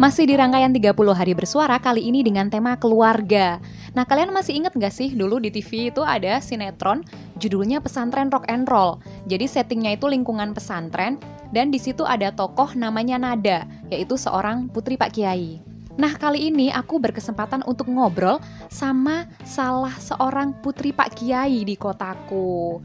[0.00, 3.60] Masih di rangkaian 30 hari bersuara kali ini dengan tema keluarga.
[3.92, 7.04] Nah, kalian masih inget gak sih dulu di TV itu ada sinetron
[7.36, 8.96] judulnya Pesantren Rock and Roll.
[9.28, 11.20] Jadi settingnya itu lingkungan pesantren
[11.52, 15.60] dan di situ ada tokoh namanya Nada, yaitu seorang putri Pak Kiai.
[16.00, 18.40] Nah, kali ini aku berkesempatan untuk ngobrol
[18.72, 22.80] sama salah seorang putri Pak Kiai di kotaku.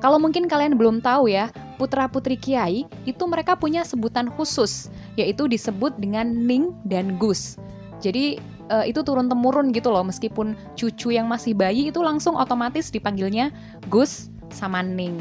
[0.00, 4.88] Kalau mungkin kalian belum tahu ya, putra-putri kiai itu mereka punya sebutan khusus,
[5.20, 7.60] yaitu disebut dengan Ning dan Gus.
[8.00, 8.40] Jadi
[8.72, 13.52] uh, itu turun temurun gitu loh, meskipun cucu yang masih bayi itu langsung otomatis dipanggilnya
[13.92, 15.20] Gus sama Ning.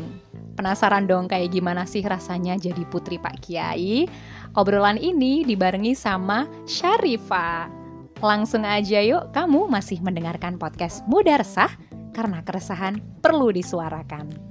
[0.56, 4.08] Penasaran dong kayak gimana sih rasanya jadi putri Pak Kiai?
[4.56, 7.72] Obrolan ini dibarengi sama Syarifa.
[8.20, 11.72] Langsung aja yuk, kamu masih mendengarkan podcast Muda Resah
[12.12, 14.49] karena keresahan perlu disuarakan.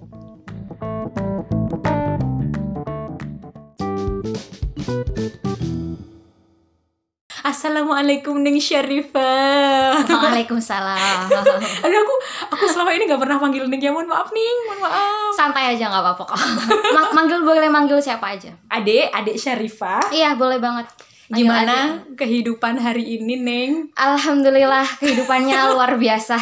[7.49, 10.05] Assalamualaikum Neng Syarifah.
[10.05, 11.33] Waalaikumsalam.
[11.89, 12.15] Aduh aku
[12.53, 13.89] aku selama ini gak pernah manggil Neng ya.
[13.89, 15.33] Mohon maaf nih mohon maaf.
[15.33, 16.37] Santai aja gak apa-apa kok.
[16.95, 18.53] Ma Manggil boleh manggil siapa aja?
[18.69, 20.13] Adek, adek Syarifah.
[20.13, 20.93] Iya boleh banget.
[21.33, 22.21] Manggil Gimana adek.
[22.21, 23.97] kehidupan hari ini Neng?
[23.97, 26.37] Alhamdulillah kehidupannya luar biasa.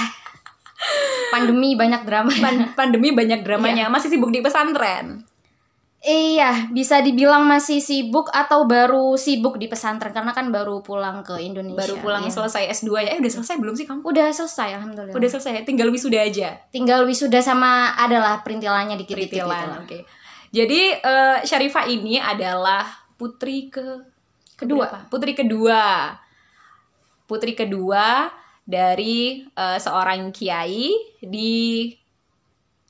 [1.31, 2.35] Pandemi banyak drama.
[2.35, 3.87] Pan pandemi banyak dramanya.
[3.87, 3.95] Iya.
[3.95, 5.23] masih sibuk di pesantren
[6.07, 11.35] Iya, bisa dibilang masih sibuk atau baru sibuk di pesantren karena kan baru pulang ke
[11.43, 11.83] Indonesia.
[11.83, 12.31] Baru pulang ya.
[12.31, 13.11] selesai S2 ya.
[13.11, 14.07] Eh udah selesai belum sih kamu?
[14.07, 15.19] Udah selesai alhamdulillah.
[15.19, 16.63] Udah selesai, tinggal wisuda aja.
[16.71, 19.91] Tinggal wisuda sama adalah perintilannya dikit Perintilan, oke.
[19.91, 20.03] Okay.
[20.55, 22.87] Jadi uh, Syarifah ini adalah
[23.19, 24.07] putri ke
[24.55, 26.15] kedua, putri kedua.
[27.27, 28.31] Putri kedua
[28.63, 31.91] dari uh, seorang kiai di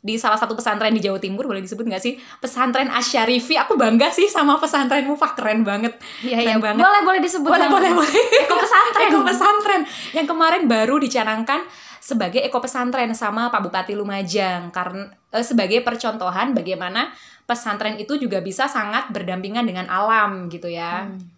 [0.07, 2.15] di salah satu pesantren di Jawa Timur boleh disebut nggak sih?
[2.39, 3.59] Pesantren Asyarifi.
[3.59, 5.19] Aku bangga sih sama pesantrenmu.
[5.19, 5.99] Pak keren banget.
[6.23, 6.55] Iya iya.
[6.62, 6.79] banget.
[6.79, 8.23] Boleh boleh disebut boleh boleh boleh.
[8.47, 9.11] Eko pesantren.
[9.11, 9.83] Eko pesantren.
[10.15, 11.66] Yang kemarin baru dicanangkan
[11.99, 14.71] sebagai eko pesantren sama Pak Bupati Lumajang.
[14.71, 17.11] Karena eh, sebagai percontohan bagaimana
[17.43, 21.11] pesantren itu juga bisa sangat berdampingan dengan alam gitu ya.
[21.11, 21.35] Hmm.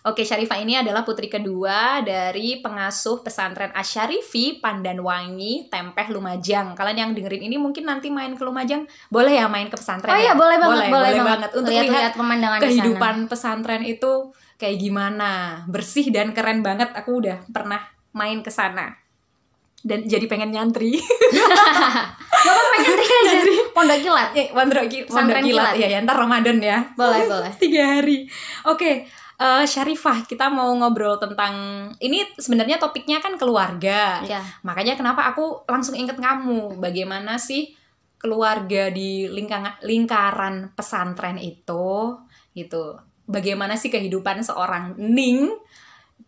[0.00, 6.72] Oke, Syarifah ini adalah putri kedua dari pengasuh pesantren Asyarifi Pandanwangi, Tempeh Lumajang.
[6.72, 10.08] Kalian yang dengerin ini mungkin nanti main ke Lumajang, boleh ya main ke pesantren?
[10.08, 10.34] Oh iya, ya?
[10.40, 11.50] boleh banget, boleh, boleh, boleh banget.
[11.52, 16.96] Untuk lihat, lihat pemandangan kehidupan pesantren itu kayak gimana, bersih dan keren banget.
[16.96, 17.84] Aku udah pernah
[18.16, 18.96] main ke sana
[19.84, 20.96] dan jadi pengen nyantri.
[22.40, 23.28] Gak apa pengen nyantri aja.
[23.36, 23.54] Nyantri.
[23.76, 24.28] Pondok kilat.
[24.32, 25.74] Eh, pondok, pondok kilat.
[25.76, 26.88] Ya, ya, ntar Ramadan ya.
[26.96, 27.52] Boleh, boleh.
[27.60, 28.24] Tiga hari.
[28.64, 28.94] Oke, okay
[29.40, 34.20] uh, Syarifah, kita mau ngobrol tentang ini sebenarnya topiknya kan keluarga.
[34.22, 34.44] Ya.
[34.60, 37.72] Makanya kenapa aku langsung inget kamu, bagaimana sih
[38.20, 42.20] keluarga di lingkaran lingkaran pesantren itu
[42.52, 43.00] gitu.
[43.24, 45.48] Bagaimana sih kehidupan seorang Ning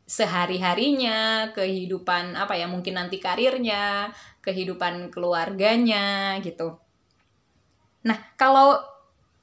[0.09, 6.81] sehari-harinya, kehidupan apa ya, mungkin nanti karirnya, kehidupan keluarganya gitu.
[8.03, 8.92] Nah, kalau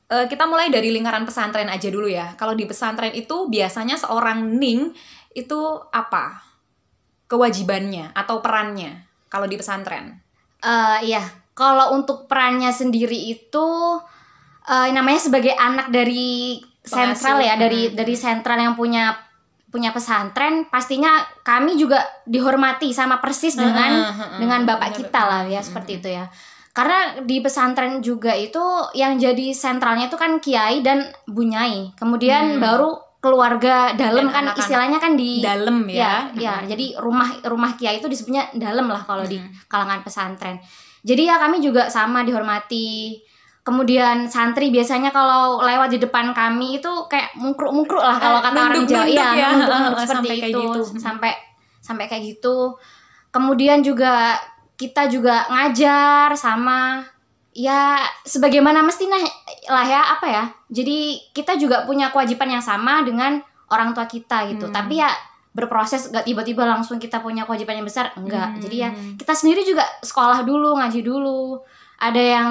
[0.10, 2.34] uh, kita mulai dari lingkaran pesantren aja dulu ya.
[2.36, 4.92] Kalau di pesantren itu biasanya seorang ning
[5.38, 5.60] itu
[5.94, 6.42] apa
[7.30, 10.18] kewajibannya atau perannya kalau di pesantren?
[10.60, 13.68] Uh, iya, kalau untuk perannya sendiri itu
[14.66, 17.96] uh, namanya sebagai anak dari sentral ya, dari hmm.
[17.96, 19.16] dari sentral yang punya
[19.70, 25.22] punya pesantren, pastinya kami juga dihormati sama persis dengan uh, uh, uh, dengan bapak kita
[25.22, 26.26] lah ya seperti itu ya
[26.70, 28.62] karena di pesantren juga itu
[28.94, 31.92] yang jadi sentralnya itu kan kiai dan bunyai.
[31.98, 32.62] Kemudian hmm.
[32.62, 35.98] baru keluarga dalam kan anak -anak istilahnya kan di dalam ya.
[35.98, 36.68] Ya, ya hmm.
[36.72, 39.32] jadi rumah rumah kiai itu disebutnya dalam lah kalau hmm.
[39.34, 39.38] di
[39.68, 40.56] kalangan pesantren.
[41.04, 43.20] Jadi ya kami juga sama dihormati.
[43.60, 48.88] Kemudian santri biasanya kalau lewat di depan kami itu kayak mungkruk-mungkruk lah kalau kata orang
[48.88, 49.06] Jawa.
[49.06, 49.50] Iya ya,
[50.08, 50.82] seperti sampai itu kayak gitu.
[50.98, 51.32] sampai
[51.84, 52.58] sampai kayak gitu.
[53.30, 54.40] Kemudian juga
[54.80, 57.04] kita juga ngajar sama
[57.52, 59.20] ya sebagaimana mestinya
[59.68, 64.48] lah ya apa ya jadi kita juga punya kewajiban yang sama dengan orang tua kita
[64.56, 64.72] gitu.
[64.72, 64.76] Hmm.
[64.76, 65.12] tapi ya
[65.52, 68.56] berproses gak tiba-tiba langsung kita punya kewajiban yang besar enggak.
[68.56, 68.62] Hmm.
[68.64, 68.90] jadi ya
[69.20, 71.60] kita sendiri juga sekolah dulu ngaji dulu.
[72.00, 72.50] Ada yang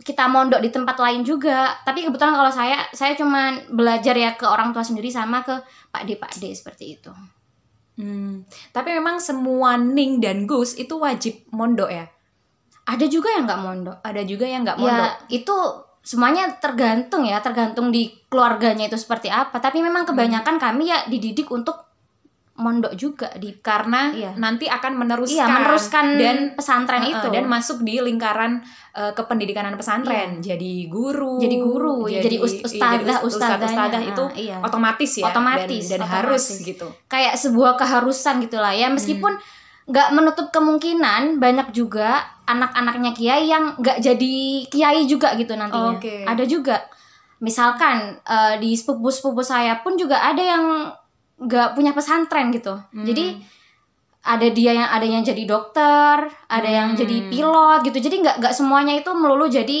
[0.00, 1.76] kita mondok di tempat lain juga.
[1.84, 5.52] Tapi kebetulan kalau saya saya cuma belajar ya ke orang tua sendiri sama ke
[5.92, 7.12] pak d pak d seperti itu
[7.94, 8.42] Hmm.
[8.74, 12.06] Tapi memang semua Ning dan Gus itu wajib mondok ya.
[12.84, 13.98] Ada juga yang nggak mondok.
[14.02, 15.12] Ada juga yang nggak mondok.
[15.14, 15.56] Ya, itu
[16.04, 19.62] semuanya tergantung ya, tergantung di keluarganya itu seperti apa.
[19.62, 20.64] Tapi memang kebanyakan hmm.
[20.64, 21.83] kami ya dididik untuk
[22.54, 24.30] mondok juga di karena Iya.
[24.34, 28.62] nanti akan meneruskan iya meneruskan dan pesantren uh, uh, itu dan masuk di lingkaran
[28.92, 33.66] uh, kependidikanan pesantren jadi guru Jadi guru, jadi ust- iya, ustadzah, jadi ust- ustadzahnya.
[33.68, 34.56] ustadzah itu Nah, iya.
[34.60, 36.14] otomatis ya Otomatis, dan, dan otomatis.
[36.16, 39.62] harus gitu kayak sebuah keharusan gitulah ya meskipun Hmm.
[39.84, 44.34] nggak menutup kemungkinan banyak juga anak-anaknya kiai yang nggak jadi
[44.64, 46.22] kiai juga gitu nantinya Oke.
[46.22, 46.86] ada juga
[47.38, 50.64] misalkan eh, di sepupu-sepupu saya pun juga ada yang
[51.36, 53.02] nggak punya pesantren gitu Hmm.
[53.02, 53.38] jadi
[54.24, 56.16] ada dia yang ada yang jadi dokter
[56.48, 56.98] ada yang Hmm.
[56.98, 59.80] jadi pilot gitu jadi nggak nggak semuanya itu melulu jadi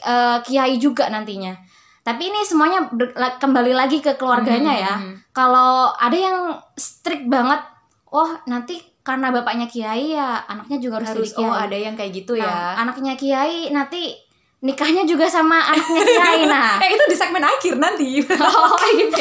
[0.00, 1.52] eh, kiai juga nantinya
[2.00, 5.14] tapi ini semuanya ber- kembali lagi ke keluarganya ya Hmm.
[5.30, 6.38] kalau ada yang
[6.72, 7.60] strict banget
[8.08, 11.94] oh nanti karena bapaknya kiai ya anaknya juga harus, harus jadi kiai oh ada yang
[11.94, 14.16] kayak gitu Nah, ya anaknya kiai nanti
[14.60, 18.20] nikahnya juga sama anaknya kiai nah eh itu di segmen akhir nanti.
[18.44, 19.16] Oh gitu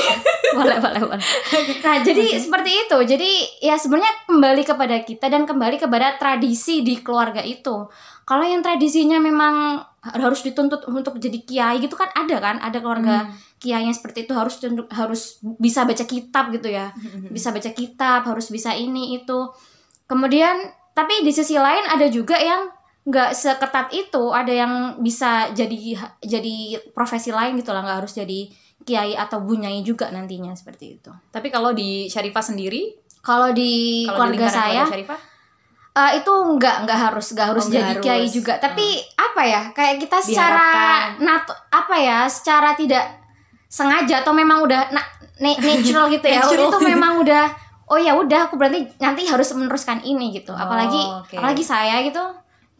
[0.52, 1.24] boleh boleh boleh.
[1.80, 2.98] Nah jadi seperti itu.
[3.06, 3.32] Jadi
[3.64, 7.88] ya sebenarnya kembali kepada kita dan kembali kepada tradisi di keluarga itu.
[8.28, 12.56] Kalau yang tradisinya memang harus dituntut untuk jadi kiai gitu kan ada kan?
[12.60, 13.34] Ada keluarga Hmm.
[13.60, 14.60] kiai yang seperti itu harus
[14.92, 15.22] harus
[15.60, 16.92] bisa baca kitab gitu ya.
[17.30, 19.40] Bisa baca kitab harus bisa ini itu.
[20.06, 20.56] Kemudian
[20.92, 22.68] tapi di sisi lain ada juga yang
[23.02, 25.78] nggak seketat itu ada yang bisa jadi
[26.20, 26.56] jadi
[26.92, 31.48] profesi lain gitu lah nggak harus jadi kiai atau bunyai juga nantinya seperti itu tapi
[31.48, 35.20] kalau di Syarifah sendiri kalau di kalau di keluarga lingkaran saya keluarga Syarifah
[35.92, 38.04] eh, itu nggak nggak harus nggak harus Oh, jadi harus.
[38.04, 38.86] kiai juga tapi
[39.16, 41.26] apa ya kayak kita secara Diharapkan.
[41.26, 43.06] nat apa ya secara tidak
[43.66, 46.68] sengaja atau memang udah na- na- natural gitu ya Natural.
[46.68, 47.46] itu memang udah
[47.88, 51.36] oh ya udah aku berarti nanti harus meneruskan ini gitu Oh, apalagi oke.
[51.36, 52.22] apalagi saya gitu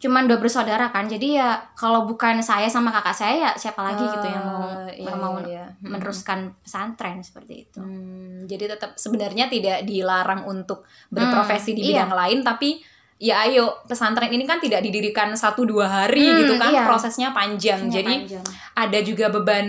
[0.00, 4.00] cuman dua bersaudara kan jadi ya kalau bukan saya sama kakak saya ya siapa lagi
[4.02, 5.64] gitu yang mau Eh, iya, yang mau iya, iya.
[5.82, 11.92] Meneruskan pesantren seperti itu Hmm, jadi tetap sebenarnya tidak dilarang untuk berprofesi di Hmm, iya.
[12.00, 12.80] bidang lain, tapi
[13.18, 16.82] ya ayo pesantren ini kan tidak didirikan satu dua hari Hmm, gitu kan, iya.
[16.82, 17.86] prosesnya panjang.
[17.86, 18.44] Jadi panjang.
[18.74, 19.68] ada juga beban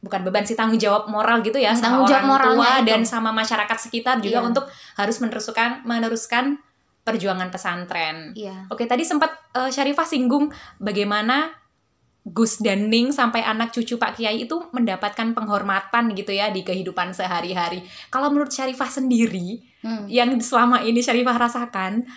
[0.00, 2.86] bukan beban sih tanggung jawab moral gitu ya Hmm, sama tanggung jawab orang tua itu.
[2.86, 4.44] dan sama masyarakat sekitar juga Iya.
[4.44, 4.64] untuk
[4.94, 6.58] harus meneruskan meneruskan
[7.04, 8.32] perjuangan pesantren.
[8.32, 10.48] iya Oke, tadi sempat eh, Syarifah singgung
[10.80, 11.52] bagaimana
[12.24, 17.12] Gus dan Ning sampai anak cucu Pak Kiai itu mendapatkan penghormatan gitu ya di kehidupan
[17.12, 17.84] sehari-hari.
[18.08, 20.08] Kalau menurut Syarifah sendiri, Hmm.
[20.08, 22.08] yang selama ini Syarifah rasakan,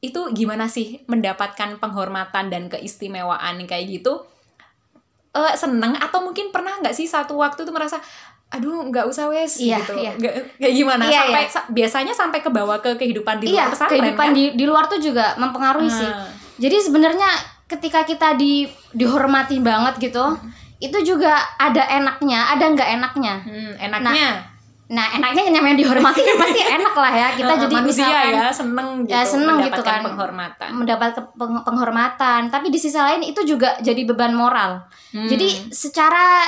[0.00, 4.24] itu gimana sih mendapatkan penghormatan dan keistimewaan kayak gitu?
[5.40, 7.98] Eh seneng atau mungkin pernah nggak sih satu waktu tuh merasa
[8.48, 10.12] aduh nggak usah wes Iya, gitu iya.
[10.14, 11.50] Nggak- kayak gimana Iya, sampai iya.
[11.50, 14.32] sa- biasanya sampai ke bawah ke kehidupan di iya luar pesantren kehidupan kan?
[14.32, 16.24] di di luar tuh juga mempengaruhi sih Ah.
[16.56, 17.28] Jadi sebenarnya
[17.66, 20.24] ketika kita di dihormati banget gitu,
[20.78, 23.34] itu juga ada enaknya, ada nggak enaknya.
[23.40, 24.34] Hmm, enaknya Nah
[24.88, 27.28] enaknya yang namanya dihormati kan pasti enak lah ya.
[27.34, 30.00] Kita jadi manusia misalkan ya seneng gitu, Ya, seneng gitu kan.
[30.02, 30.68] penghormatan.
[30.72, 34.88] mendapat peng- penghormatan, tapi di sisi lain itu juga jadi beban moral.
[35.10, 35.24] Hmm.
[35.24, 36.40] Jadi secara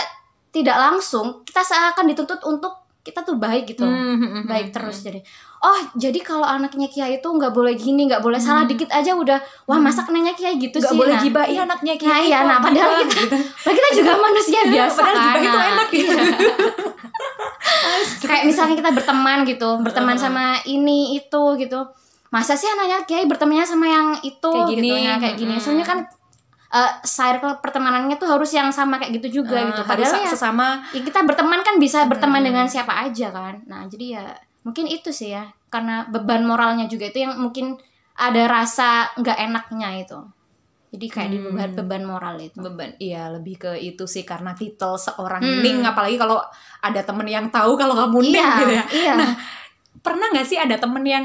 [0.49, 3.81] tidak langsung kita seakan dituntut untuk kita tuh baik gitu.
[3.83, 5.21] Hmm, hmm, hmm, baik hmm, terus jadi
[5.59, 8.73] oh jadi kalau anaknya kiai itu nggak boleh gini nggak boleh salah Hmm.
[8.73, 12.19] dikit aja udah wah masa kenanya kiai gitu Nggak sih boleh Nah, gibahin anaknya Nah,
[12.19, 13.41] iya, nah, padahal gibah, kita-.
[13.59, 15.25] Lah kita juga manusia biasa Padahal kan.
[15.27, 16.15] gibah itu Nah, enak gitu.
[18.21, 21.81] Kayak misalnya kita berteman gitu, berteman sama ini itu gitu.
[22.31, 25.03] Masa sih anaknya kiai bertemannya sama yang itu Kayak gitu gini.
[25.03, 25.55] nah, kayak gini.
[25.57, 25.65] Mm-mm.
[25.65, 25.99] Soalnya kan
[26.71, 29.83] eh circle pertemanannya tuh harus yang sama kayak gitu juga Eh, gitu.
[29.83, 32.49] Padahal ya, sesama ya kita berteman kan bisa berteman Mm-mm.
[32.55, 33.59] dengan siapa aja kan.
[33.67, 34.25] Nah, jadi ya
[34.63, 35.51] mungkin itu sih ya.
[35.67, 37.75] Karena beban moralnya juga itu yang mungkin
[38.15, 40.19] ada rasa nggak enaknya itu.
[40.91, 41.55] Jadi kayak di Hmm.
[41.55, 42.59] beban beban moral itu.
[42.59, 45.61] beban iya lebih ke itu sih karena titel seorang Hmm.
[45.61, 46.43] ning apalagi kalau
[46.79, 49.13] ada temen yang tahu kalau kamu ning Iya, gitu ya iya.
[49.15, 49.31] Nah,
[50.01, 51.25] pernah nggak sih ada temen yang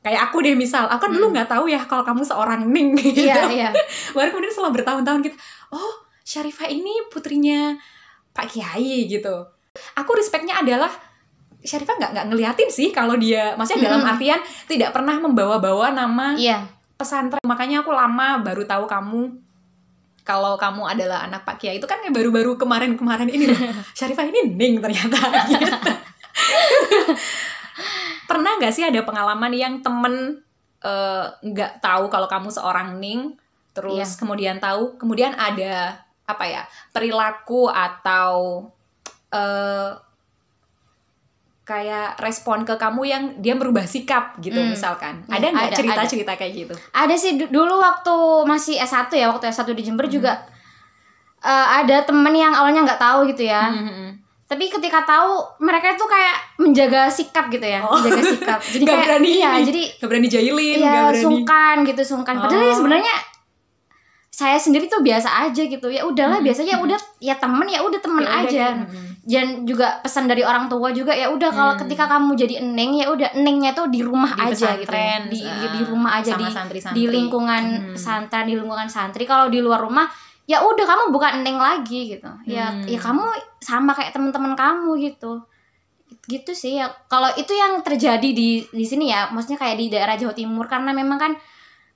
[0.00, 1.34] kayak aku deh misal aku kan dulu Hmm.
[1.34, 3.68] nggak tahu ya kalau kamu seorang ning gitu Iya, iya.
[4.10, 5.36] baru kemudian setelah bertahun-tahun gitu
[5.70, 5.92] oh
[6.22, 7.76] Syarifah ini putrinya
[8.30, 9.44] Pak Kiai gitu
[9.92, 10.88] aku respectnya adalah
[11.58, 14.12] Syarifah nggak nggak ngeliatin sih kalau dia maksudnya dalam Mm-mm.
[14.12, 16.64] artian tidak pernah membawa-bawa nama Iya.
[17.02, 19.22] Pesantren makanya aku lama baru tahu kamu
[20.22, 23.58] kalau kamu adalah anak Pak Kiai itu kan baru-baru kemarin-kemarin ini loh
[23.98, 25.18] Syarifah ini ning ternyata
[25.50, 25.66] gitu.
[28.30, 30.40] pernah nggak sih ada pengalaman yang temen
[30.80, 33.34] eh, nggak tahu kalau kamu seorang ning
[33.72, 34.06] terus Iya.
[34.20, 36.62] kemudian tahu kemudian ada apa ya
[36.94, 38.62] perilaku atau
[39.32, 39.90] eh
[41.62, 44.68] kayak respon ke kamu yang dia merubah sikap gitu Hmm.
[44.68, 48.14] misalkan Iya, ada nggak cerita-cerita kayak gitu Ada sih du- dulu waktu
[48.44, 50.42] masih S1 ya, waktu S1 di Jember juga
[51.40, 53.66] eh, ada temen yang awalnya nggak tahu gitu ya.
[53.68, 54.10] Hmm, hmm, hmm.
[54.44, 57.94] tapi ketika tahu mereka tuh kayak menjaga sikap gitu ya Oh.
[57.96, 61.22] menjaga sikap jadi Nggak kayak berani iya jadi Gak berani jahilin, iya gak berani.
[61.22, 62.76] sungkan gitu sungkan padahal ya Oh.
[62.76, 63.14] sebenarnya
[64.28, 66.46] saya sendiri tuh biasa aja gitu ya udahlah Mm-mm.
[66.48, 69.08] biasa ya udah ya temen ya udah temen Ya udah, aja mm-mm.
[69.22, 71.80] Dan juga pesan dari orang tua juga ya udah kalau Hmm.
[71.86, 74.90] ketika kamu jadi eneng ya udah enengnya tuh di rumah Di aja gitu
[75.30, 76.96] di, di, uh, di rumah aja sama di santri-santri.
[76.96, 77.94] di lingkungan Hmm.
[77.94, 80.10] pesantren di lingkungan santri kalau di luar rumah
[80.42, 82.82] ya udah kamu bukan eneng lagi gitu ya Hmm.
[82.84, 83.22] ya kamu
[83.58, 85.46] sama kayak teman-teman kamu gitu
[86.24, 90.14] gitu sih ya kalau itu yang terjadi di di sini ya maksudnya kayak di daerah
[90.14, 91.32] Jawa Timur karena memang kan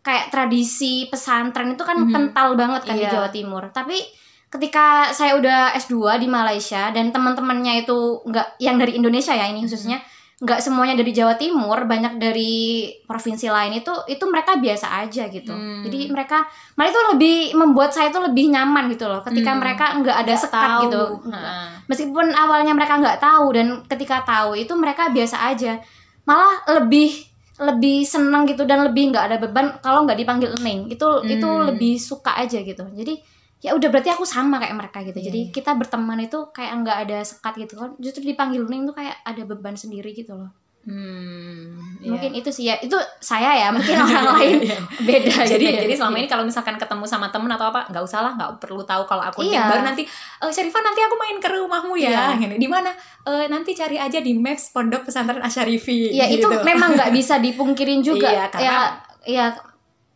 [0.01, 2.11] kayak tradisi pesantren itu kan Mhm.
[2.11, 3.13] kental banget kan di Iya.
[3.13, 3.99] Jawa Timur tapi
[4.49, 9.63] ketika saya udah S2 di Malaysia dan teman-temannya itu nggak yang dari Indonesia ya ini
[9.63, 9.99] khususnya
[10.37, 12.55] nggak semuanya dari Jawa Timur banyak dari
[13.03, 15.81] provinsi lain itu itu mereka biasa aja gitu Hmm.
[15.81, 19.61] jadi mereka malah itu lebih membuat saya itu lebih nyaman gitu loh ketika Hmm.
[19.65, 20.83] mereka nggak ada sekat Tahu.
[20.85, 21.67] gitu Heeh.
[21.89, 25.81] meskipun awalnya mereka nggak tahu dan ketika tahu itu mereka biasa aja
[26.23, 27.17] malah lebih
[27.57, 31.65] lebih seneng gitu dan lebih nggak ada beban kalau nggak dipanggil neng itu itu Hmm.
[31.67, 33.17] lebih suka aja gitu jadi
[33.59, 35.51] ya udah berarti aku sama kayak mereka gitu Iya, jadi iya.
[35.51, 39.43] kita berteman itu kayak nggak ada sekat gitu kan justru dipanggil neng tuh kayak ada
[39.43, 40.53] beban sendiri gitu loh
[40.87, 42.15] Hmm, iya.
[42.15, 44.79] mungkin itu sih ya itu saya ya mungkin orang lain Iya.
[45.03, 45.83] beda jadi gitu ya.
[45.83, 48.87] jadi selama ini kalau misalkan ketemu sama temen atau apa nggak usah lah nggak perlu
[48.87, 49.67] tahu kalau aku Iya.
[49.67, 52.39] baru nanti eh Syarifah nanti aku main ke rumahmu ya Iya.
[52.39, 52.95] Gini, di mana
[53.27, 56.63] Eh, nanti cari aja di maps pondok pesantren Asyarifi ya itu gitu.
[56.63, 58.79] memang nggak bisa dipungkirin juga Iya, karena ya
[59.27, 59.47] ya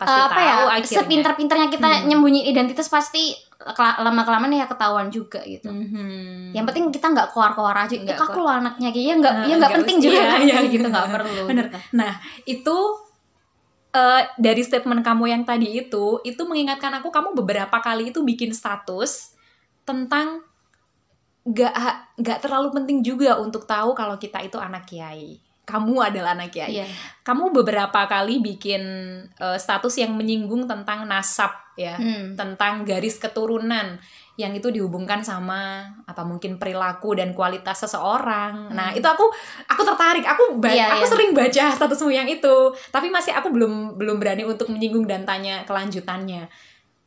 [0.00, 2.04] pasti Eh, apa ya tahu akhirnya sepinter-pinternya kita Hmm.
[2.08, 3.36] nyembunyi identitas pasti
[3.76, 6.56] lama kelamaan ya ketahuan juga gitu Mhm.
[6.56, 9.46] yang penting kita nggak keluar-keluar aja Nggak "Eh, aku lo anaknya kayaknya nggak Nah, ya
[9.46, 11.66] nggak nggak penting juga kan kayak gitu nggak perlu Bener.
[11.68, 11.76] gitu.
[11.92, 12.12] Nah,
[12.48, 12.76] itu
[13.90, 18.54] eh, dari statement kamu yang tadi itu, itu mengingatkan aku kamu beberapa kali itu bikin
[18.54, 19.34] status
[19.82, 20.40] tentang
[21.42, 21.74] gak
[22.16, 25.42] gak terlalu penting juga untuk tahu kalau kita itu anak kiai.
[25.70, 26.82] Kamu adalah anak kiai.
[26.82, 26.86] Iya.
[27.22, 28.82] Kamu beberapa kali bikin
[29.30, 32.34] eh, status yang menyinggung tentang nasab ya, Hmm.
[32.34, 33.96] tentang garis keturunan
[34.34, 38.72] yang itu dihubungkan sama apa mungkin perilaku dan kualitas seseorang.
[38.72, 38.98] Nah, Hmm.
[38.98, 39.24] itu aku
[39.64, 40.24] aku tertarik.
[40.26, 41.12] Aku ba- Iya, aku iya.
[41.12, 42.56] sering baca statusmu yang itu,
[42.90, 46.48] tapi masih aku belum belum berani untuk menyinggung dan tanya kelanjutannya.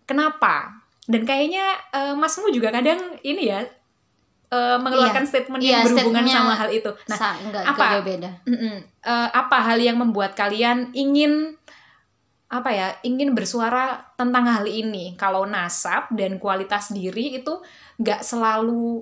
[0.03, 0.79] Kenapa?
[1.03, 3.59] Dan kayaknya eh, Masmu juga kadang ini ya
[4.53, 6.91] eh, mengeluarkan statement yang Iya, berhubungan statementnya sama hal itu.
[7.03, 7.73] Nah, Sa- nggak apa?
[7.73, 8.29] nggak jauh beda.
[9.03, 11.57] Eh, apa hal yang membuat kalian ingin
[12.47, 17.49] apa ya ingin bersuara tentang hal ini kalau nasab dan kualitas diri itu
[17.97, 19.01] nggak selalu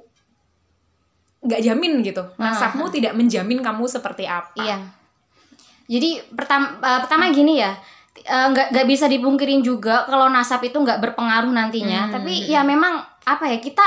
[1.41, 4.77] nggak jamin gitu nasabmu tidak menjamin kamu seperti apa iya
[5.83, 7.75] jadi pertama pertama gini ya
[8.15, 12.13] eh, nggak nggak bisa dipungkirin juga kalau nasab itu nggak berpengaruh nantinya Hmm.
[12.13, 13.83] tapi ya memang apa ya kita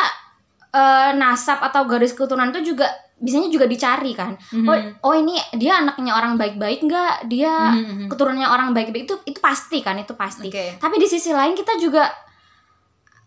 [0.75, 4.67] eh, nasab atau garis keturunan itu juga biasanya juga dicari kan Mhm.
[4.67, 8.11] oh, oh ini dia anaknya orang baik-baik nggak dia Mhm.
[8.11, 10.75] keturunannya orang baik-baik itu itu pasti kan itu pasti Oke.
[10.77, 12.11] tapi di sisi lain kita juga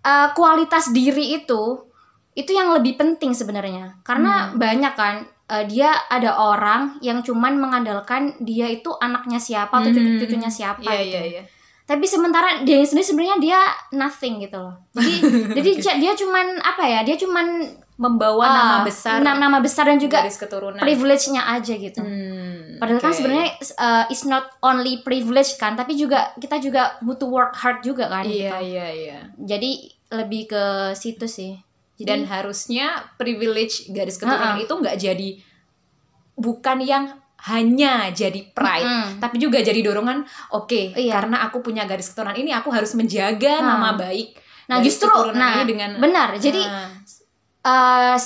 [0.03, 1.83] eh, kualitas diri itu
[2.31, 4.59] itu yang lebih penting sebenarnya karena Hmm.
[4.59, 5.15] banyak kan
[5.47, 9.95] eh, dia ada orang yang cuman mengandalkan dia itu anaknya siapa atau Mhm.
[9.95, 11.43] cucu-cucunya siapa Iya gitu iya iya.
[11.87, 15.13] Tapi sementara dia sendiri sebenarnya dia nothing gitu loh jadi
[15.57, 17.47] jadi dia- cuman apa ya dia cuman
[17.97, 20.77] Membawa ah, nama besar na- nama besar dan juga keturunan.
[20.77, 23.17] privilege-nya aja gitu Hmm, Padahal kan oke.
[23.17, 28.05] sebenarnya uh, it's not only privilege kan, tapi juga kita juga butuh work hard juga
[28.05, 28.21] kan.
[28.21, 28.69] iya gitu.
[28.69, 29.17] iya iya.
[29.33, 29.71] Jadi
[30.13, 30.63] lebih ke
[30.93, 31.57] situ sih.
[31.97, 32.85] Jadi, dan harusnya
[33.17, 34.61] privilege garis keturunan Ha-ha.
[34.61, 35.29] itu nggak jadi
[36.37, 39.09] bukan yang hanya jadi pride Mm-mm.
[39.21, 41.13] tapi juga jadi dorongan oke Iya.
[41.21, 43.77] karena aku punya garis keturunan ini aku harus menjaga Nah.
[43.77, 44.33] nama baik
[44.67, 46.35] nah justru nah dengan benar.
[46.35, 46.91] Jadi Nah,
[47.63, 48.17] uh,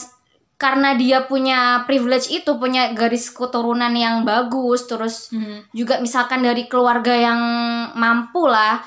[0.58, 6.66] karena dia punya privilege itu, punya garis keturunan yang bagus, terus hmm, juga misalkan dari
[6.66, 7.42] keluarga yang
[7.94, 8.78] mampu lah.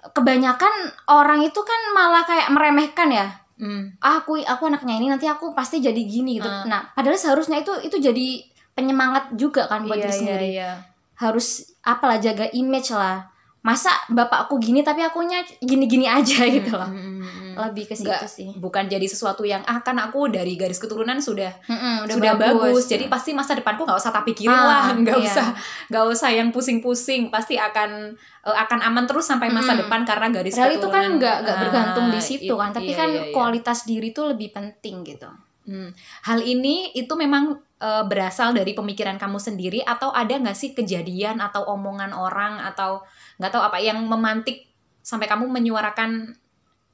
[0.00, 0.72] Kebanyakan
[1.08, 3.28] orang itu kan malah kayak meremehkan ya.
[3.60, 6.48] hmm, ah aku aku anaknya ini nanti aku pasti jadi gini gitu.
[6.48, 6.64] Ah.
[6.64, 8.40] Nah, padahal seharusnya itu itu jadi
[8.80, 10.48] penyemangat juga kan buat iya, diri iya, sendiri.
[10.50, 10.70] iya.
[11.14, 11.46] Harus
[11.80, 13.28] apalah jaga image lah.
[13.60, 16.88] Masa bapakku gini tapi akunya gini-gini aja gitu loh.
[16.88, 17.52] Hmm, hmm, hmm.
[17.60, 18.48] Lebih ke situ Nggak, sih.
[18.56, 22.88] bukan jadi sesuatu yang ah kan aku dari garis keturunan sudah Mm-mm, sudah bagus.
[22.88, 25.28] jadi pasti masa depanku nggak usah tak pikirin Ah, lah nggak iya.
[25.28, 25.46] usah
[25.92, 29.84] nggak usah yang pusing-pusing pasti akan eh, akan aman terus sampai masa Mm-mm.
[29.84, 32.70] depan karena garis Padahal itu kan keturunan nggak nggak Ah, bergantung di situ it- kan,
[32.72, 33.32] tapi iya, kan iya, iya.
[33.36, 35.28] kualitas diri itu lebih penting gitu.
[35.68, 35.92] Hmm.
[36.24, 41.40] Hal ini itu memang eh, berasal dari pemikiran kamu sendiri atau ada nggak sih kejadian
[41.40, 43.00] atau omongan orang atau
[43.40, 44.68] nggak tahu apa yang memantik
[45.00, 46.36] sampai kamu menyuarakan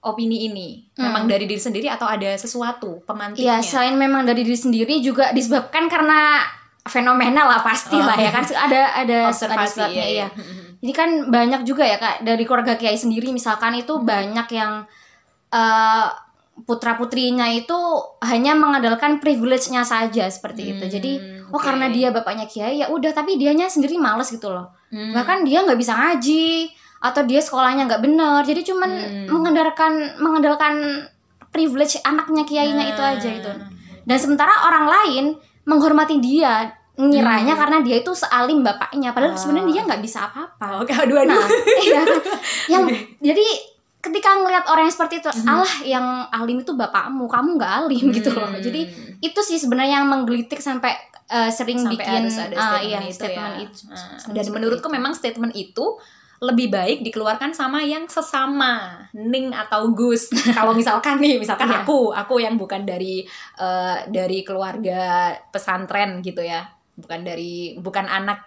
[0.07, 0.87] opini ini?
[0.95, 3.59] Memang dari diri sendiri atau ada sesuatu Iya, pemantiknya?
[3.59, 6.47] selain memang dari diri sendiri juga disebabkan karena
[6.87, 10.27] fenomena lah pasti lah ya kan ada ada ada Observasi sebabnya, ya, iya.
[10.31, 10.45] ya.
[10.87, 14.87] Ini kan banyak juga ya kak dari keluarga kiai sendiri misalkan itu banyak yang
[15.51, 16.07] eh
[16.65, 17.77] putra putrinya itu
[18.25, 20.85] hanya mengandalkan privilege-nya saja seperti itu.
[20.89, 21.13] Jadi
[21.53, 21.63] oh oke.
[21.63, 24.73] karena dia bapaknya kiai ya udah tapi dianya sendiri males gitu loh.
[24.89, 25.13] Hmm.
[25.13, 28.41] Bahkan dia nggak bisa ngaji atau dia sekolahnya nggak bener.
[28.41, 29.27] Jadi cuman Hmm.
[29.29, 30.75] mengandalkan mengandalkan
[31.53, 33.53] privilege anaknya kiainya itu aja itu.
[34.07, 35.25] Dan sementara orang lain
[35.67, 37.61] menghormati dia ngiranya Hmm.
[37.61, 39.39] karena dia itu sealim bapaknya padahal Ah.
[39.39, 40.81] sebenarnya dia nggak bisa apa-apa.
[40.81, 41.37] Oh, aduh aduh.
[41.37, 41.45] Nah,
[41.85, 42.01] iya?
[42.73, 42.85] Yang
[43.21, 43.47] jadi
[44.07, 45.47] ketika ngelihat orang yang seperti itu, Mhm.
[45.47, 48.47] Allah yang alim itu bapakmu, kamu nggak alim gitu loh.
[48.47, 48.63] Hmm.
[48.63, 48.87] Jadi
[49.19, 50.95] itu sih sebenarnya yang menggelitik sampai
[51.27, 53.65] eh, sering sampai bikin harus ada statement iya, itu statement ya.
[53.67, 53.83] itu.
[54.31, 54.53] Dan itu.
[54.55, 55.99] menurutku memang statement itu
[56.39, 60.31] lebih baik dikeluarkan sama yang sesama Ning atau Gus.
[60.57, 61.83] Kalau misalkan nih, misalkan Iya.
[61.83, 63.27] aku, aku yang bukan dari
[63.59, 66.63] eh, dari keluarga pesantren gitu ya,
[66.95, 68.47] bukan dari bukan anak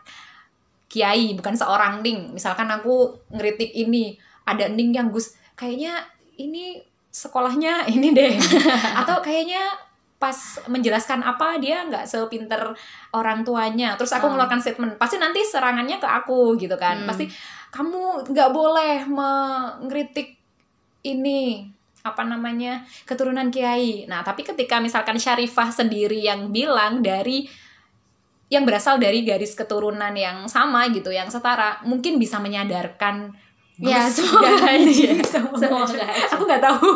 [0.87, 2.31] kiai, bukan seorang Ning.
[2.31, 5.99] Misalkan aku ngeritik ini, ada Ning yang Gus, kayaknya
[6.39, 6.79] ini
[7.11, 8.39] sekolahnya ini deh,
[8.95, 9.67] atau kayaknya
[10.19, 10.35] pas
[10.67, 12.75] menjelaskan apa dia nggak sepinter
[13.15, 14.35] orang tuanya terus aku Hmm.
[14.35, 17.07] mengeluarkan statement pasti nanti serangannya ke aku gitu kan Hmm.
[17.07, 17.31] pasti
[17.71, 20.35] kamu nggak boleh mengkritik
[21.07, 21.71] ini
[22.03, 27.47] apa namanya keturunan kiai nah tapi ketika misalkan Syarifah sendiri yang bilang dari
[28.51, 33.31] yang berasal dari garis keturunan yang sama gitu yang setara mungkin bisa menyadarkan
[33.79, 35.09] Ya, Gus semoga dan- aja.
[35.31, 36.27] semoga Semoga aja.
[36.29, 36.91] aku nggak tahu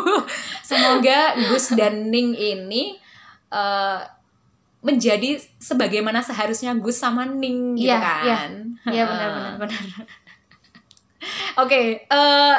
[0.60, 3.00] semoga Gus dan Ning ini
[3.48, 3.98] eh,
[4.78, 8.38] menjadi sebagaimana seharusnya Gus sama Ning gitu Iya, kan iya.
[8.92, 9.80] Iya benar benar benar.
[11.56, 12.56] Oke, eh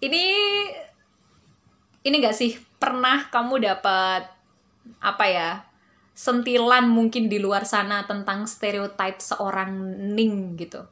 [0.00, 0.24] ini
[2.00, 4.26] ini gak sih pernah kamu dapat
[4.98, 5.50] apa ya
[6.12, 9.70] sentilan mungkin di luar sana tentang stereotip seorang
[10.10, 10.82] Ning gitu?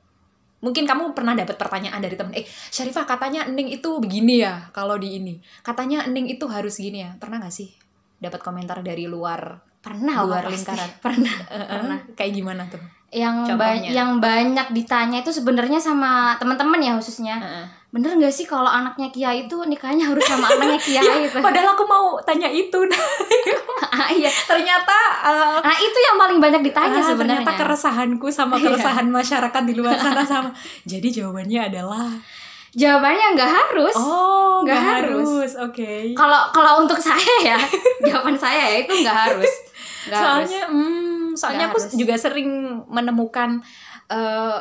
[0.59, 4.99] Mungkin kamu pernah dapat pertanyaan dari temen, eh Syarifah katanya Ning itu begini ya kalau
[4.99, 7.71] di ini, katanya Ning itu harus gini ya, pernah gak sih
[8.19, 10.91] dapat komentar dari luar Pernah luar lingkaran?
[11.04, 11.35] Pernah.
[11.73, 11.99] Pernah.
[12.19, 12.82] Kayak gimana tuh?
[13.09, 17.41] Yang ba- yang banyak ditanya itu sebenarnya sama teman-teman ya khususnya.
[17.41, 17.67] Heeh.
[17.89, 21.41] Bener nggak sih kalau anaknya kiai itu nikahnya harus sama anaknya kiai itu?
[21.41, 22.77] Padahal aku mau tanya itu,
[23.89, 24.29] Ah, iya.
[24.45, 27.41] ternyata eh, Nah itu yang paling banyak ditanya Ah, sebenarnya.
[27.41, 28.65] ternyata keresahanku sama Iya.
[28.69, 30.51] keresahan masyarakat di luar sana sama.
[30.85, 32.13] Jadi jawabannya adalah
[32.71, 33.97] Jawabannya nggak harus.
[33.97, 35.25] oh Nggak harus.
[35.25, 36.13] harus, oke.
[36.13, 37.59] Kalau kalau untuk saya ya,
[38.07, 39.53] jawaban saya ya itu nggak harus.
[40.05, 41.97] Nggak Soalnya, hmm, soalnya Nggak aku harus.
[41.97, 42.49] juga sering
[42.87, 43.65] menemukan
[44.09, 44.57] eh,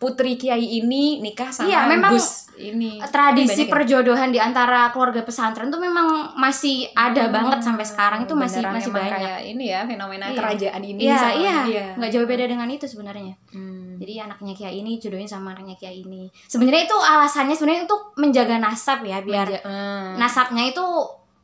[0.00, 2.96] putri kiai ini nikah sama Iya, memang Gus ini.
[3.04, 3.68] Tradisi ya?
[3.68, 8.64] perjodohan di antara keluarga pesantren tuh memang masih ada Hmm, banget sampai sekarang itu masih
[8.64, 9.12] beneran masih banyak.
[9.14, 10.36] Kayak ini ya fenomena Iya.
[10.36, 11.00] kerajaan ini.
[11.02, 11.84] Iya sama iya, dia.
[11.94, 13.34] nggak jauh beda dengan itu sebenarnya.
[13.52, 14.00] Hmm.
[14.00, 16.32] Jadi anaknya kiai ini jodohin sama anaknya kiai ini.
[16.48, 20.16] Sebenarnya itu alasannya sebenarnya untuk menjaga nasab ya, biar Menja- hmm.
[20.16, 20.84] nasabnya itu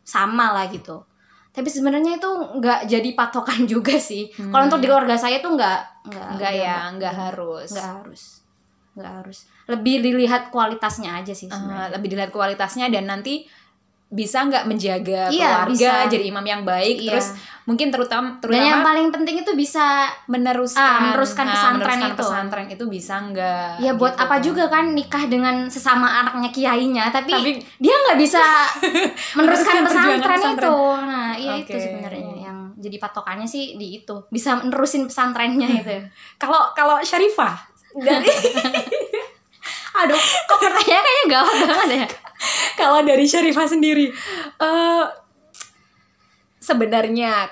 [0.01, 1.05] sama lah gitu.
[1.53, 4.33] Tapi sebenarnya itu nggak jadi patokan juga sih.
[4.33, 4.49] Hmm.
[4.49, 7.69] Kalau untuk di keluarga saya tuh nggak nggak ya, nggak- harus.
[7.69, 8.25] nggak harus
[8.97, 9.45] nggak harus.
[9.67, 11.93] Lebih dilihat kualitasnya aja sih Eh, sebenarnya.
[11.93, 13.45] lebih dilihat kualitasnya dan nanti
[14.07, 16.09] bisa nggak menjaga Iya, keluarga bisa.
[16.09, 17.11] jadi imam yang baik Iya.
[17.11, 19.83] terus mungkin terutama Dan yang terutama paling penting itu bisa
[20.27, 22.19] meneruskan Ah, meneruskan nah, pesantren meneruskan itu.
[22.23, 24.45] pesantren itu bisa nggak ya buat gitu apa kan.
[24.45, 28.39] juga kan nikah dengan sesama anaknya kiainya tapi, Tapi dia nggak bisa
[29.37, 30.55] meneruskan pesantren pesantren.
[30.63, 31.83] itu nah iya itu Oke.
[31.83, 35.97] sebenarnya yang jadi patokannya sih di itu bisa nerusin pesantrennya itu
[36.37, 38.29] kalau kalau Syarifah dari
[40.01, 42.07] aduh kok pertanyaannya kayaknya gawat banget ya?
[42.77, 44.13] Kalau dari Syarifah sendiri
[44.61, 45.05] eh
[46.61, 47.49] sebenarnya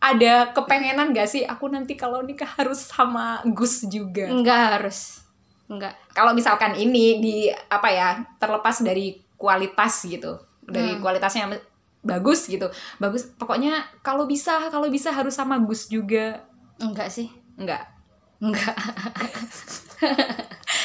[0.00, 4.32] ada kepengenan gak sih aku nanti kalau nikah harus sama Gus juga?
[4.32, 5.20] Nggak harus.
[5.68, 6.16] Nggak.
[6.16, 8.08] Kalau misalkan ini di apa ya
[8.40, 11.04] terlepas dari kualitas gitu dari Hmm.
[11.04, 11.52] kualitasnya
[12.00, 12.72] bagus gitu.
[12.96, 16.40] Bagus pokoknya kalau bisa kalau bisa harus sama Gus juga.
[16.80, 17.28] Enggak sih.
[17.60, 17.99] Enggak
[18.40, 18.76] enggak.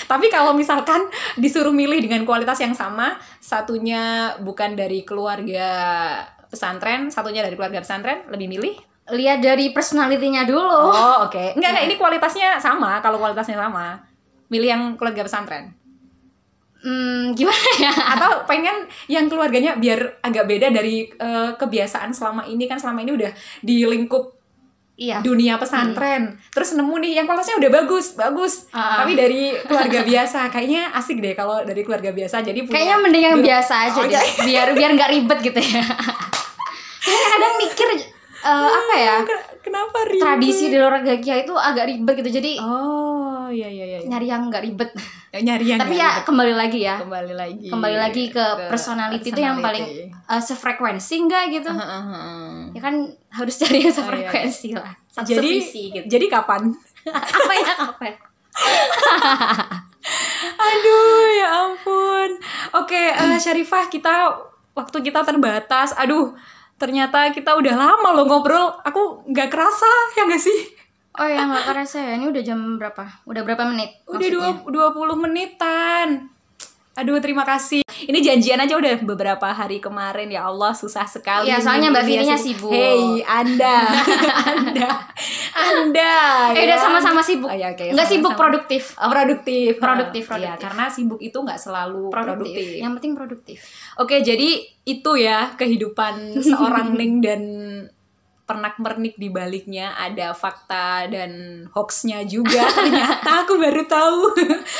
[0.05, 1.07] Tapi kalau misalkan
[1.39, 5.69] disuruh milih dengan kualitas yang sama satunya bukan dari keluarga
[6.51, 8.75] pesantren satunya dari keluarga pesantren lebih milih?
[9.05, 10.91] Lihat dari personalitinya dulu.
[10.93, 11.57] Oh oke.
[11.57, 14.01] Enggak enggak ini kualitasnya sama kalau kualitasnya sama.
[14.49, 15.73] Milih yang keluarga pesantren.
[16.85, 17.93] Hmm, gimana ya?
[18.13, 22.69] Atau pengen yang keluarganya biar agak beda dari eh, kebiasaan selama ini.
[22.69, 23.31] Kan selama ini udah
[23.65, 24.37] di lingkup
[24.95, 25.19] Iya.
[25.19, 29.03] dunia pesantren terus nemu nih yang kelasnya udah bagus bagus Ah.
[29.03, 33.23] tapi dari keluarga biasa kayaknya asik deh kalau dari keluarga biasa jadi punya Kayaknya mending
[33.25, 34.23] yang dulu- biasa aja Oh, deh.
[34.47, 35.83] Biar biar nggak ribet gitu ya.
[36.97, 37.99] Saya kadang mikir eh,
[38.71, 39.15] apa ya?
[39.21, 40.23] Ken- kenapa ribet?
[40.23, 42.31] Tradisi di luar Gakia itu agak ribet gitu.
[42.33, 44.89] Jadi oh iya iya iya nyari yang nggak ribet.
[45.29, 46.23] Ya, nyari yang Tapi ya ribet.
[46.23, 46.95] kembali lagi ya.
[46.97, 51.67] kembali lagi Kembali lagi ke personality itu yang paling eh, sefrekuensi enggak gitu.
[51.69, 52.64] Heeh.
[52.75, 52.95] Ya kan
[53.31, 54.27] harus cari yang Oh, iya.
[54.27, 54.91] sefrekuensi lah.
[55.07, 56.05] Satu jadi sevisi gitu.
[56.11, 56.75] jadi kapan
[57.39, 58.03] apa ya apa?
[58.03, 58.15] ya?
[60.57, 62.29] Aduh, ya ampun.
[62.75, 64.27] Oke, eh, Syarifah, kita
[64.73, 65.95] waktu kita terbatas.
[65.95, 66.35] Aduh,
[66.75, 68.75] ternyata kita udah lama loh ngobrol.
[68.83, 70.59] Aku nggak kerasa, ya nggak sih?
[71.15, 72.11] Oh ya nggak kerasa ya.
[72.19, 73.07] Ini udah jam berapa?
[73.23, 74.03] Udah berapa menit?
[74.05, 74.91] Udah dua?
[74.91, 76.27] 20 menitan.
[76.95, 77.84] Aduh, terima kasih.
[78.05, 80.29] Ini janjian aja udah beberapa hari kemarin.
[80.29, 81.49] Ya Allah, susah sekali.
[81.49, 82.71] Iya, soalnya Mbak Ini Firinya ya, sibuk.
[82.71, 83.77] Hei, Anda.
[84.53, 84.89] anda.
[85.55, 86.13] Anda.
[86.53, 86.81] Eh udah ya.
[86.81, 87.49] sama-sama sibuk.
[87.49, 88.93] Oh, ya, oke, Nggak sibuk produktif.
[89.01, 89.81] Oh, produktif.
[89.81, 90.61] Produktif, Iya, produktif.
[90.61, 92.53] karena sibuk itu nggak selalu Produktif.
[92.53, 92.81] produktif.
[92.81, 93.57] Yang penting produktif.
[93.97, 94.49] Oke, jadi
[94.85, 96.13] itu ya kehidupan
[96.53, 97.41] seorang Ning dan
[98.45, 104.21] pernak-pernik di baliknya ada fakta dan hoaxnya juga ternyata aku baru tahu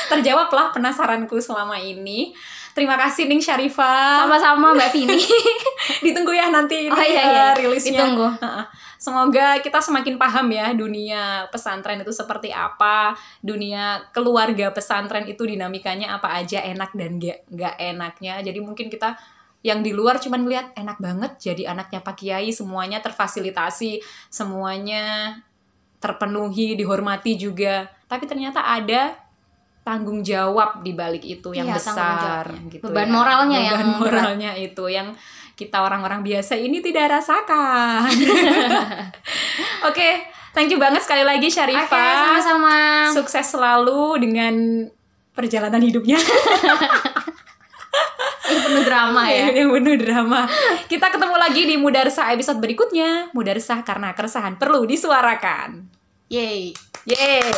[0.06, 2.30] terjawablah penasaranku selama ini
[2.76, 5.16] terima kasih Ning Syarifah Sama-sama Mbak Vini.
[6.04, 7.46] ditunggu ya nanti ini Oh, iya, eh, iya.
[7.56, 8.28] rilisnya Ditunggu.
[9.00, 16.20] Semoga kita semakin paham ya dunia pesantren itu seperti apa, dunia keluarga pesantren itu dinamikanya
[16.20, 18.34] apa aja enak dan gak, nggak enaknya.
[18.44, 19.16] Jadi mungkin kita
[19.64, 23.98] yang di luar cuman ngeliat enak banget jadi anaknya Pak Kiai semuanya terfasilitasi,
[24.30, 25.34] semuanya
[25.98, 27.88] terpenuhi, dihormati juga.
[28.06, 29.25] Tapi ternyata ada
[29.86, 33.12] tanggung jawab di balik itu yang Iya, besar gitu Beban ya.
[33.14, 34.22] moralnya Beban yang berat.
[34.26, 35.14] moralnya itu yang
[35.54, 38.10] kita orang-orang biasa ini tidak rasakan.
[39.88, 40.08] Oke,
[40.52, 41.86] thank you banget sekali lagi Syarifah.
[42.28, 42.76] sama-sama.
[43.14, 44.54] Sukses selalu dengan
[45.32, 46.18] perjalanan hidupnya
[48.46, 49.50] Ini penuh drama ya.
[49.50, 50.46] yang penuh drama.
[50.86, 53.30] Kita ketemu lagi di Mudarsah episode berikutnya.
[53.32, 55.90] Mudarsah karena keresahan perlu disuarakan.
[56.28, 56.70] Yeay.
[57.04, 57.50] Yeay.